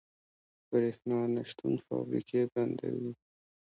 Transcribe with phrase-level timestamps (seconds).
[0.69, 3.11] برښنا نشتون فابریکې بندوي.